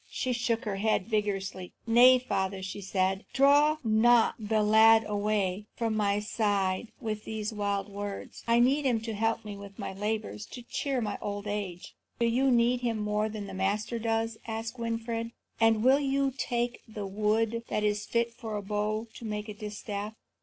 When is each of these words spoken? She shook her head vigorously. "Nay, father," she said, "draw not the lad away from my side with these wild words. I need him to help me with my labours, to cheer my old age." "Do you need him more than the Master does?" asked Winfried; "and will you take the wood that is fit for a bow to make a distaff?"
She 0.09 0.33
shook 0.33 0.65
her 0.65 0.77
head 0.77 1.05
vigorously. 1.07 1.73
"Nay, 1.85 2.17
father," 2.17 2.63
she 2.63 2.81
said, 2.81 3.23
"draw 3.33 3.77
not 3.83 4.33
the 4.39 4.63
lad 4.63 5.05
away 5.07 5.67
from 5.75 5.95
my 5.95 6.19
side 6.19 6.91
with 6.99 7.23
these 7.23 7.53
wild 7.53 7.87
words. 7.87 8.43
I 8.47 8.59
need 8.59 8.83
him 8.83 8.99
to 9.01 9.13
help 9.13 9.45
me 9.45 9.55
with 9.55 9.77
my 9.77 9.93
labours, 9.93 10.47
to 10.47 10.63
cheer 10.63 11.01
my 11.01 11.19
old 11.21 11.45
age." 11.45 11.93
"Do 12.17 12.25
you 12.25 12.49
need 12.49 12.81
him 12.81 12.97
more 12.97 13.29
than 13.29 13.45
the 13.45 13.53
Master 13.53 13.99
does?" 13.99 14.39
asked 14.47 14.79
Winfried; 14.79 15.33
"and 15.59 15.83
will 15.83 15.99
you 15.99 16.33
take 16.35 16.81
the 16.87 17.05
wood 17.05 17.61
that 17.67 17.83
is 17.83 18.07
fit 18.07 18.33
for 18.33 18.57
a 18.57 18.63
bow 18.63 19.05
to 19.13 19.23
make 19.23 19.49
a 19.49 19.53
distaff?" 19.53 20.15